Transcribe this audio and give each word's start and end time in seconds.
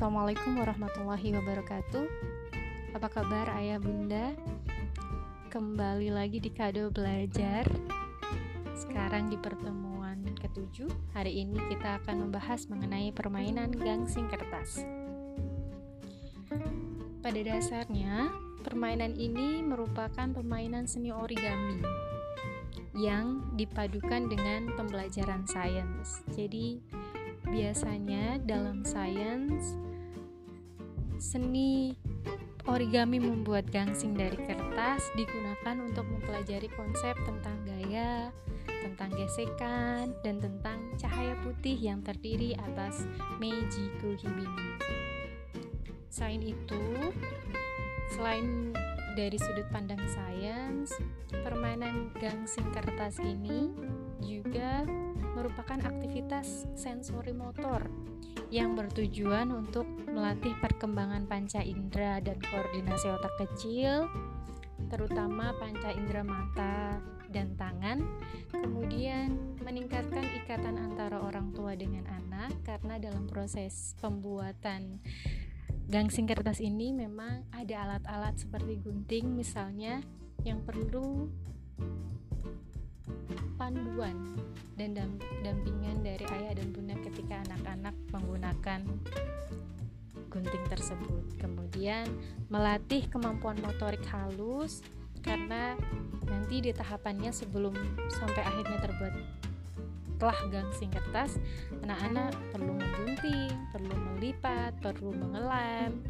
Assalamualaikum 0.00 0.56
warahmatullahi 0.56 1.28
wabarakatuh 1.36 2.04
Apa 2.96 3.12
kabar 3.12 3.52
ayah 3.60 3.76
bunda? 3.76 4.32
Kembali 5.52 6.08
lagi 6.08 6.40
di 6.40 6.48
kado 6.48 6.88
belajar 6.88 7.68
Sekarang 8.72 9.28
di 9.28 9.36
pertemuan 9.36 10.24
ketujuh 10.40 10.88
Hari 11.12 11.44
ini 11.44 11.60
kita 11.68 12.00
akan 12.00 12.16
membahas 12.16 12.64
mengenai 12.72 13.12
permainan 13.12 13.76
gangsing 13.76 14.24
kertas 14.32 14.88
Pada 17.20 17.40
dasarnya, 17.44 18.32
permainan 18.64 19.12
ini 19.20 19.60
merupakan 19.60 20.32
permainan 20.32 20.88
seni 20.88 21.12
origami 21.12 21.84
yang 22.96 23.52
dipadukan 23.52 24.32
dengan 24.32 24.72
pembelajaran 24.80 25.44
sains. 25.44 26.24
Jadi, 26.32 26.80
biasanya 27.46 28.40
dalam 28.42 28.82
sains 28.82 29.78
seni 31.20 31.92
origami 32.64 33.20
membuat 33.20 33.68
gangsing 33.68 34.16
dari 34.16 34.40
kertas 34.40 35.04
digunakan 35.12 35.76
untuk 35.84 36.08
mempelajari 36.08 36.72
konsep 36.72 37.12
tentang 37.28 37.60
gaya, 37.68 38.32
tentang 38.66 39.12
gesekan, 39.12 40.16
dan 40.24 40.40
tentang 40.40 40.80
cahaya 40.96 41.36
putih 41.44 41.76
yang 41.76 42.00
terdiri 42.00 42.56
atas 42.56 43.04
Meiji 43.36 43.92
Kuhibini. 44.00 44.80
Selain 46.08 46.40
itu, 46.40 46.84
selain 48.16 48.72
dari 49.14 49.36
sudut 49.36 49.68
pandang 49.68 50.00
sains, 50.08 50.96
permainan 51.44 52.10
gangsing 52.16 52.66
kertas 52.72 53.20
ini 53.20 53.68
juga 54.24 54.88
merupakan 55.40 55.80
aktivitas 55.88 56.68
sensori 56.76 57.32
motor 57.32 57.88
yang 58.52 58.76
bertujuan 58.76 59.48
untuk 59.48 59.88
melatih 60.04 60.52
perkembangan 60.60 61.24
panca 61.24 61.64
indera 61.64 62.20
dan 62.20 62.36
koordinasi 62.44 63.08
otak 63.08 63.32
kecil, 63.40 64.04
terutama 64.92 65.56
panca 65.56 65.88
indera 65.96 66.20
mata 66.20 67.00
dan 67.32 67.56
tangan, 67.56 68.04
kemudian 68.52 69.56
meningkatkan 69.64 70.28
ikatan 70.44 70.76
antara 70.76 71.16
orang 71.24 71.56
tua 71.56 71.72
dengan 71.72 72.04
anak 72.10 72.52
karena 72.66 73.00
dalam 73.00 73.24
proses 73.24 73.96
pembuatan 74.02 75.00
gangsing 75.88 76.28
kertas 76.28 76.60
ini 76.60 76.92
memang 76.92 77.48
ada 77.50 77.86
alat-alat 77.88 78.38
seperti 78.38 78.78
gunting 78.78 79.34
misalnya 79.34 80.04
yang 80.44 80.62
perlu 80.62 81.26
panduan 83.60 84.16
dan 84.80 84.96
dampingan 85.44 86.00
dari 86.00 86.24
ayah 86.24 86.56
dan 86.56 86.72
bunda 86.72 86.96
ketika 87.04 87.44
anak-anak 87.44 87.92
menggunakan 88.08 88.80
gunting 90.32 90.64
tersebut. 90.72 91.36
Kemudian 91.36 92.08
melatih 92.48 93.04
kemampuan 93.12 93.60
motorik 93.60 94.00
halus 94.08 94.80
karena 95.20 95.76
nanti 96.24 96.64
di 96.64 96.72
tahapannya 96.72 97.28
sebelum 97.28 97.76
sampai 98.08 98.40
akhirnya 98.40 98.80
terbuat 98.80 99.14
telah 100.16 100.40
gangsing 100.52 100.88
kertas, 100.92 101.36
anak-anak 101.84 102.32
perlu 102.52 102.76
menggunting, 102.76 103.52
perlu 103.72 103.92
melipat, 103.92 104.72
perlu 104.80 105.12
mengelem, 105.16 106.00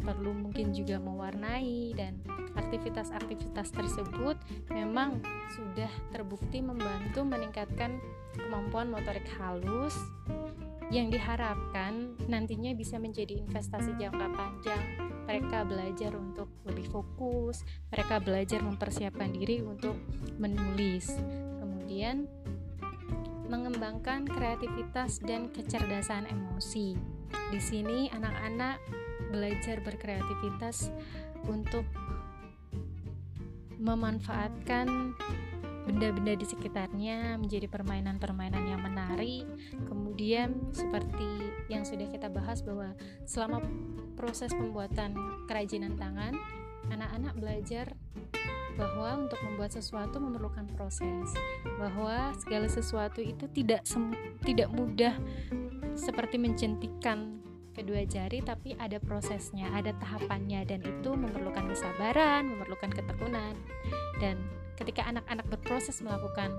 perlu 0.00 0.32
mungkin 0.32 0.72
juga 0.72 0.96
mewarnai 0.98 1.94
dan 1.94 2.18
aktivitas-aktivitas 2.56 3.70
tersebut 3.70 4.36
memang 4.72 5.20
sudah 5.54 5.90
terbukti 6.10 6.64
membantu 6.64 7.22
meningkatkan 7.22 8.00
kemampuan 8.34 8.90
motorik 8.90 9.26
halus 9.38 9.94
yang 10.90 11.06
diharapkan 11.06 12.18
nantinya 12.26 12.74
bisa 12.74 12.98
menjadi 12.98 13.38
investasi 13.38 13.94
jangka 13.94 14.26
panjang. 14.34 14.84
Mereka 15.30 15.62
belajar 15.62 16.10
untuk 16.18 16.50
lebih 16.66 16.90
fokus, 16.90 17.62
mereka 17.94 18.18
belajar 18.18 18.58
mempersiapkan 18.66 19.30
diri 19.30 19.62
untuk 19.62 19.94
menulis. 20.42 21.14
Kemudian 21.62 22.26
mengembangkan 23.46 24.26
kreativitas 24.26 25.22
dan 25.22 25.54
kecerdasan 25.54 26.26
emosi. 26.26 26.98
Di 27.54 27.60
sini 27.62 28.10
anak-anak 28.10 28.82
belajar 29.30 29.80
berkreativitas 29.80 30.90
untuk 31.48 31.86
memanfaatkan 33.80 35.16
benda-benda 35.88 36.36
di 36.36 36.46
sekitarnya 36.46 37.40
menjadi 37.40 37.66
permainan-permainan 37.66 38.64
yang 38.68 38.82
menarik. 38.84 39.48
Kemudian 39.88 40.70
seperti 40.70 41.50
yang 41.72 41.88
sudah 41.88 42.06
kita 42.12 42.28
bahas 42.28 42.60
bahwa 42.60 42.92
selama 43.24 43.64
proses 44.14 44.52
pembuatan 44.52 45.16
kerajinan 45.48 45.96
tangan, 45.96 46.36
anak-anak 46.92 47.34
belajar 47.40 47.86
bahwa 48.78 49.26
untuk 49.26 49.40
membuat 49.44 49.72
sesuatu 49.74 50.20
memerlukan 50.22 50.64
proses, 50.76 51.32
bahwa 51.80 52.32
segala 52.38 52.68
sesuatu 52.68 53.20
itu 53.20 53.48
tidak 53.50 53.84
tidak 54.44 54.68
mudah 54.72 55.16
seperti 55.98 56.38
mencintikan 56.38 57.39
kedua 57.72 58.02
jari 58.04 58.42
tapi 58.42 58.74
ada 58.76 58.98
prosesnya, 58.98 59.70
ada 59.72 59.94
tahapannya 59.96 60.66
dan 60.66 60.80
itu 60.82 61.10
memerlukan 61.14 61.70
kesabaran, 61.70 62.50
memerlukan 62.50 62.90
ketekunan. 62.90 63.54
Dan 64.18 64.36
ketika 64.76 65.06
anak-anak 65.06 65.46
berproses 65.48 66.02
melakukan 66.02 66.52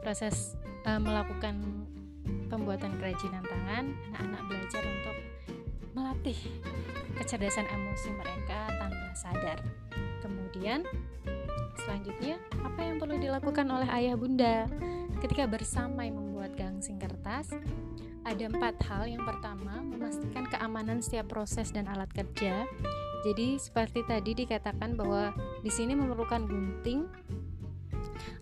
proses 0.00 0.54
uh, 0.86 1.02
melakukan 1.02 1.86
pembuatan 2.46 2.94
kerajinan 2.98 3.42
tangan, 3.42 3.84
anak-anak 4.14 4.42
belajar 4.46 4.82
untuk 4.86 5.16
melatih 5.96 6.38
kecerdasan 7.16 7.66
emosi 7.66 8.08
mereka 8.14 8.70
tanpa 8.76 9.08
sadar. 9.16 9.58
Kemudian 10.22 10.86
selanjutnya, 11.82 12.36
apa 12.62 12.80
yang 12.82 12.96
perlu 13.00 13.16
dilakukan 13.18 13.66
oleh 13.70 13.88
ayah 13.94 14.14
bunda 14.14 14.66
ketika 15.22 15.48
bersama 15.48 16.04
membuat 16.06 16.54
gangsing 16.54 17.00
kertas? 17.00 17.50
Ada 18.26 18.50
empat 18.50 18.74
hal. 18.90 19.06
Yang 19.06 19.24
pertama, 19.30 19.78
memastikan 19.86 20.44
keamanan 20.50 20.98
setiap 20.98 21.30
proses 21.30 21.70
dan 21.70 21.86
alat 21.86 22.10
kerja. 22.10 22.66
Jadi 23.22 23.56
seperti 23.62 24.02
tadi 24.02 24.34
dikatakan 24.34 24.98
bahwa 24.98 25.30
di 25.62 25.70
sini 25.70 25.94
memerlukan 25.94 26.46
gunting 26.46 27.06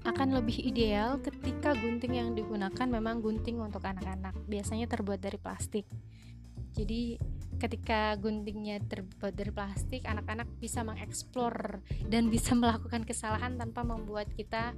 akan 0.05 0.37
lebih 0.37 0.61
ideal 0.61 1.17
ketika 1.21 1.73
gunting 1.73 2.21
yang 2.21 2.37
digunakan 2.37 2.89
memang 2.89 3.21
gunting 3.21 3.61
untuk 3.61 3.85
anak-anak. 3.85 4.33
Biasanya 4.49 4.89
terbuat 4.89 5.21
dari 5.21 5.37
plastik. 5.37 5.85
Jadi 6.75 7.17
ketika 7.57 8.19
guntingnya 8.19 8.83
terbuat 8.85 9.33
dari 9.33 9.53
plastik, 9.55 10.05
anak-anak 10.05 10.49
bisa 10.59 10.83
mengeksplor 10.83 11.81
dan 12.09 12.29
bisa 12.29 12.53
melakukan 12.61 13.07
kesalahan 13.07 13.57
tanpa 13.57 13.87
membuat 13.87 14.29
kita 14.33 14.77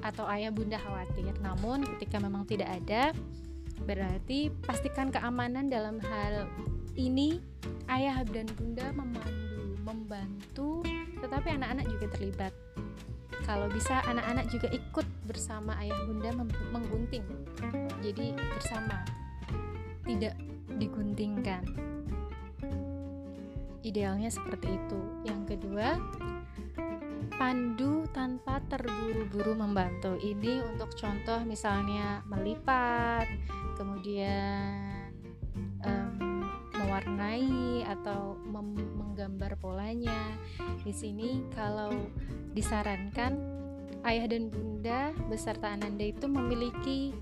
atau 0.00 0.24
ayah 0.30 0.50
bunda 0.50 0.80
khawatir. 0.80 1.34
Namun 1.42 1.84
ketika 1.96 2.18
memang 2.22 2.48
tidak 2.48 2.70
ada, 2.80 3.12
Berarti 3.84 4.52
pastikan 4.64 5.08
keamanan 5.10 5.68
dalam 5.72 5.98
hal 6.00 6.46
ini 6.94 7.40
ayah 7.88 8.22
dan 8.28 8.46
bunda 8.54 8.92
memandu, 8.92 9.78
membantu, 9.82 10.70
tetapi 11.22 11.56
anak-anak 11.56 11.86
juga 11.88 12.06
terlibat. 12.14 12.52
Kalau 13.48 13.66
bisa 13.72 14.04
anak-anak 14.06 14.46
juga 14.52 14.68
ikut 14.70 15.06
bersama 15.26 15.74
ayah 15.80 15.96
bunda 16.06 16.30
menggunting. 16.70 17.24
Jadi 18.04 18.36
bersama, 18.36 19.02
tidak 20.04 20.36
diguntingkan. 20.76 21.64
Idealnya 23.80 24.28
seperti 24.28 24.76
itu. 24.76 25.00
Yang 25.24 25.56
kedua, 25.56 25.96
pandu 27.40 28.04
tanpa 28.12 28.60
terburu-buru 28.68 29.56
membantu. 29.56 30.20
Ini 30.20 30.60
untuk 30.68 30.92
contoh 30.92 31.40
misalnya 31.48 32.20
melipat, 32.28 33.24
kemudian 33.80 35.08
um, 35.88 36.44
mewarnai 36.76 37.80
atau 37.88 38.36
menggambar 38.52 39.56
polanya. 39.56 40.36
Di 40.84 40.92
sini 40.92 41.40
kalau 41.56 41.88
disarankan 42.52 43.40
ayah 44.04 44.28
dan 44.28 44.52
bunda 44.52 45.16
beserta 45.32 45.72
ananda 45.72 46.04
itu 46.04 46.28
memiliki 46.28 47.16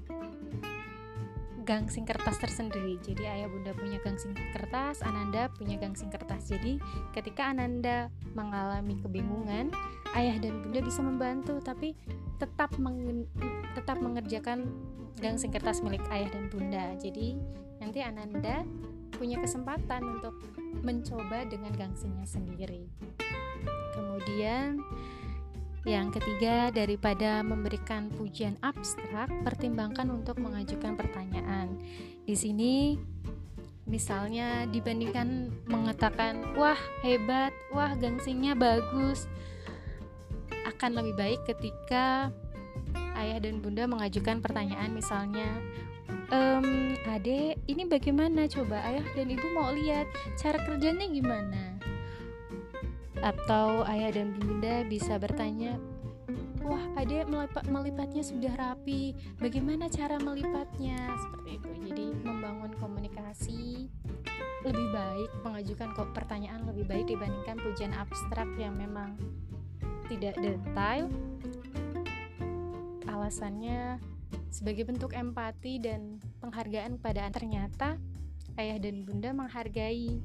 gangsing 1.68 2.08
kertas 2.08 2.40
tersendiri. 2.40 2.96
Jadi 3.04 3.28
ayah 3.28 3.44
bunda 3.44 3.76
punya 3.76 4.00
gangsing 4.00 4.32
kertas, 4.56 5.04
Ananda 5.04 5.52
punya 5.52 5.76
gangsing 5.76 6.08
kertas. 6.08 6.48
Jadi 6.48 6.80
ketika 7.12 7.52
Ananda 7.52 8.08
mengalami 8.32 8.96
kebingungan, 9.04 9.68
ayah 10.16 10.40
dan 10.40 10.64
bunda 10.64 10.80
bisa 10.80 11.04
membantu, 11.04 11.60
tapi 11.60 11.92
tetap 12.40 12.72
tetap 13.88 14.04
mengerjakan 14.04 14.68
gangsing 15.16 15.48
kertas 15.48 15.80
milik 15.80 16.04
ayah 16.12 16.28
dan 16.28 16.52
bunda. 16.52 16.92
Jadi 17.00 17.40
nanti 17.80 18.04
Ananda 18.04 18.60
punya 19.16 19.40
kesempatan 19.40 20.04
untuk 20.04 20.36
mencoba 20.84 21.48
dengan 21.48 21.72
gangsingnya 21.72 22.28
sendiri. 22.28 22.84
Kemudian 23.96 24.84
yang 25.88 26.12
ketiga, 26.12 26.68
daripada 26.68 27.40
memberikan 27.40 28.12
pujian 28.12 28.60
abstrak, 28.60 29.32
pertimbangkan 29.40 30.12
untuk 30.12 30.36
mengajukan 30.36 30.92
pertanyaan. 30.92 31.80
Di 32.28 32.36
sini 32.36 33.00
misalnya 33.88 34.68
dibandingkan 34.68 35.48
mengatakan 35.64 36.60
wah 36.60 36.76
hebat 37.00 37.56
wah 37.72 37.96
gangsingnya 37.96 38.52
bagus 38.52 39.24
akan 40.68 41.00
lebih 41.00 41.16
baik 41.16 41.40
ketika 41.48 42.28
ayah 43.18 43.38
dan 43.42 43.58
bunda 43.58 43.84
mengajukan 43.84 44.38
pertanyaan 44.40 44.94
misalnya 44.94 45.48
ehm, 46.30 46.96
adek 47.08 47.58
ini 47.66 47.82
bagaimana 47.88 48.46
coba? 48.46 48.80
Ayah 48.84 49.04
dan 49.16 49.28
ibu 49.32 49.46
mau 49.52 49.72
lihat 49.74 50.06
cara 50.38 50.58
kerjanya 50.62 51.06
gimana? 51.10 51.76
Atau 53.18 53.82
ayah 53.90 54.14
dan 54.14 54.36
bunda 54.38 54.86
bisa 54.86 55.18
bertanya 55.18 55.76
wah 56.68 56.84
adek 57.00 57.24
melipat 57.26 57.64
melipatnya 57.72 58.22
sudah 58.22 58.52
rapi. 58.54 59.16
Bagaimana 59.40 59.88
cara 59.88 60.20
melipatnya? 60.20 61.00
Seperti 61.16 61.50
itu. 61.56 61.70
Jadi 61.88 62.06
membangun 62.22 62.76
komunikasi 62.76 63.88
lebih 64.66 64.88
baik 64.90 65.30
mengajukan 65.46 65.88
kok 65.94 66.10
pertanyaan 66.12 66.66
lebih 66.66 66.84
baik 66.84 67.06
dibandingkan 67.06 67.56
pujian 67.62 67.94
abstrak 67.94 68.50
yang 68.58 68.74
memang 68.74 69.14
tidak 70.10 70.34
detail 70.42 71.06
alasannya 73.08 73.98
sebagai 74.52 74.84
bentuk 74.84 75.16
empati 75.16 75.80
dan 75.80 76.20
penghargaan 76.44 77.00
pada 77.00 77.28
ternyata 77.32 77.96
ayah 78.58 78.76
dan 78.82 79.06
bunda 79.06 79.30
menghargai, 79.30 80.18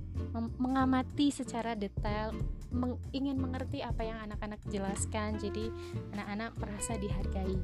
mengamati 0.57 1.29
secara 1.29 1.77
detail, 1.77 2.33
meng 2.73 2.97
ingin 3.13 3.37
mengerti 3.37 3.85
apa 3.85 4.01
yang 4.01 4.17
anak-anak 4.25 4.57
jelaskan. 4.73 5.37
Jadi 5.37 5.69
anak-anak 6.17 6.51
merasa 6.57 6.97
dihargai. 6.97 7.61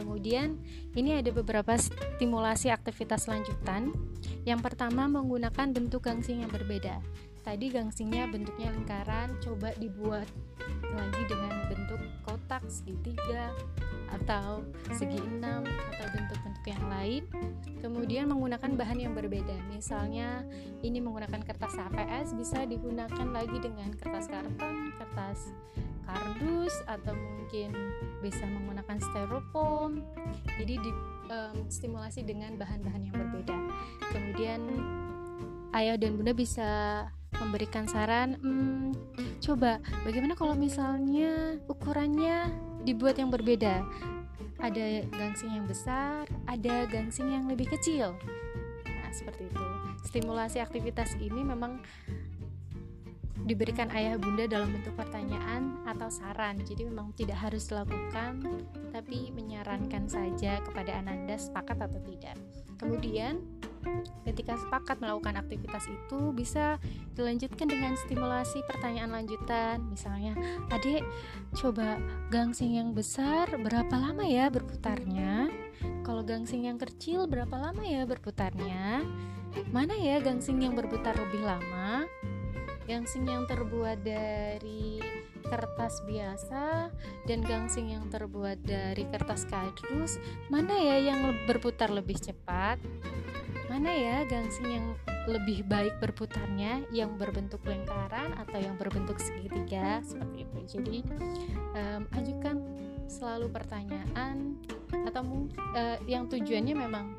Kemudian 0.00 0.56
ini 0.96 1.20
ada 1.20 1.28
beberapa 1.28 1.76
stimulasi 1.76 2.72
aktivitas 2.72 3.28
lanjutan. 3.28 3.92
Yang 4.48 4.64
pertama 4.64 5.04
menggunakan 5.12 5.76
bentuk 5.76 6.08
gangsing 6.08 6.40
yang 6.40 6.48
berbeda. 6.48 7.04
Tadi 7.44 7.68
gangsingnya 7.68 8.32
bentuknya 8.32 8.72
lingkaran, 8.72 9.36
coba 9.44 9.76
dibuat 9.76 10.28
lagi 10.92 11.22
dengan 11.28 11.52
bentuk 11.68 12.00
kotak 12.50 12.66
segitiga 12.66 13.54
atau 14.10 14.66
segi 14.90 15.22
enam 15.22 15.62
atau 15.62 16.06
bentuk-bentuk 16.10 16.66
yang 16.66 16.82
lain. 16.90 17.22
Kemudian 17.78 18.26
menggunakan 18.26 18.74
bahan 18.74 18.98
yang 18.98 19.14
berbeda. 19.14 19.54
Misalnya 19.70 20.42
ini 20.82 20.98
menggunakan 20.98 21.46
kertas 21.46 21.78
HPS 21.78 22.34
bisa 22.34 22.66
digunakan 22.66 23.30
lagi 23.30 23.54
dengan 23.62 23.94
kertas 23.94 24.26
karton 24.26 24.90
kertas 24.98 25.54
kardus 26.02 26.74
atau 26.90 27.14
mungkin 27.14 27.70
bisa 28.18 28.42
menggunakan 28.50 28.98
styrofoam. 28.98 30.02
Jadi 30.58 30.74
di 30.74 30.90
um, 31.30 31.70
stimulasi 31.70 32.26
dengan 32.26 32.58
bahan-bahan 32.58 33.06
yang 33.06 33.14
berbeda. 33.14 33.54
Kemudian 34.10 34.58
ayah 35.70 35.94
dan 35.94 36.18
bunda 36.18 36.34
bisa 36.34 37.06
memberikan 37.38 37.86
saran 37.86 38.42
hmm, 38.42 38.90
coba 39.50 39.82
bagaimana 40.06 40.38
kalau 40.38 40.54
misalnya 40.54 41.58
ukurannya 41.66 42.54
dibuat 42.86 43.18
yang 43.18 43.34
berbeda? 43.34 43.82
Ada 44.62 45.02
gangsing 45.10 45.56
yang 45.56 45.66
besar 45.66 46.30
ada 46.46 46.86
gangsing 46.86 47.34
yang 47.34 47.50
lebih 47.50 47.66
kecil. 47.66 48.14
Nah 48.86 49.10
seperti 49.10 49.50
itu. 49.50 49.64
Stimulasi 50.06 50.62
aktivitas 50.62 51.18
ini 51.18 51.42
memang 51.42 51.82
diberikan 53.42 53.90
ayah 53.90 54.14
bunda 54.20 54.46
dalam 54.46 54.70
bentuk 54.70 54.94
pertanyaan 54.94 55.82
atau 55.82 56.06
saran. 56.06 56.62
Jadi 56.62 56.86
memang 56.86 57.10
tidak 57.18 57.42
harus 57.42 57.66
dilakukan 57.66 58.46
tapi 58.94 59.34
menyarankan 59.34 60.06
saja 60.06 60.62
kepada 60.62 60.94
ananda 60.94 61.34
sepakat 61.34 61.78
atau 61.82 61.98
tidak. 62.06 62.38
Kemudian 62.78 63.42
ketika 64.28 64.60
sepakat 64.60 65.00
melakukan 65.00 65.40
aktivitas 65.40 65.88
itu 65.88 66.30
bisa 66.36 66.76
dilanjutkan 67.14 67.66
dengan 67.66 67.94
stimulasi 67.98 68.62
pertanyaan 68.66 69.10
lanjutan. 69.12 69.82
Misalnya 69.90 70.34
adik 70.70 71.02
coba 71.58 71.98
gangsing 72.30 72.78
yang 72.78 72.94
besar 72.94 73.50
berapa 73.58 73.92
lama 73.94 74.22
ya 74.26 74.48
berputarnya? 74.48 75.50
Kalau 76.06 76.22
gangsing 76.22 76.66
yang 76.66 76.78
kecil 76.78 77.26
berapa 77.26 77.54
lama 77.56 77.82
ya 77.82 78.04
berputarnya? 78.04 79.02
Mana 79.74 79.94
ya 79.98 80.22
gangsing 80.22 80.62
yang 80.62 80.78
berputar 80.78 81.16
lebih 81.18 81.42
lama? 81.42 82.06
Gangsing 82.86 83.26
yang 83.26 83.46
terbuat 83.46 84.02
dari 84.02 84.98
kertas 85.46 86.02
biasa 86.06 86.94
dan 87.26 87.42
gangsing 87.42 87.90
yang 87.90 88.06
terbuat 88.06 88.62
dari 88.62 89.02
kertas 89.10 89.50
kardus 89.50 90.22
mana 90.46 90.78
ya 90.78 91.10
yang 91.10 91.26
berputar 91.50 91.90
lebih 91.90 92.18
cepat? 92.18 92.78
Mana 93.66 93.90
ya 93.90 94.26
gangsing 94.26 94.68
yang 94.70 94.86
lebih 95.28 95.68
baik 95.68 96.00
berputarnya 96.00 96.84
yang 96.94 97.20
berbentuk 97.20 97.60
lingkaran 97.68 98.32
atau 98.40 98.56
yang 98.56 98.76
berbentuk 98.80 99.20
segitiga 99.20 100.00
seperti 100.00 100.48
itu 100.48 100.58
jadi 100.78 100.98
um, 101.76 102.02
ajukan 102.16 102.56
selalu 103.10 103.50
pertanyaan 103.50 104.54
atau 105.10 105.22
uh, 105.74 105.98
yang 106.06 106.30
tujuannya 106.30 106.74
memang 106.78 107.12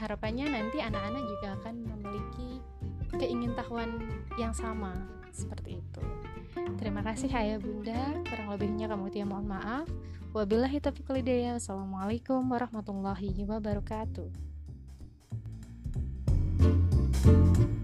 harapannya 0.00 0.48
nanti 0.48 0.80
anak-anak 0.80 1.22
juga 1.28 1.48
akan 1.60 1.74
memiliki 1.84 2.50
keingintahuan 3.20 4.00
yang 4.40 4.56
sama 4.56 4.96
seperti 5.28 5.84
itu. 5.84 6.02
Terima 6.80 7.04
kasih 7.04 7.28
ayah 7.36 7.60
bunda, 7.60 8.16
kurang 8.24 8.48
lebihnya 8.56 8.88
kamu 8.88 9.12
tiap 9.12 9.28
mohon 9.28 9.46
maaf. 9.46 9.86
Wabillahi 10.32 10.80
taufiq 10.80 11.10
Assalamualaikum 11.52 12.40
warahmatullahi 12.48 13.44
wabarakatuh. 13.44 14.49
you 17.24 17.79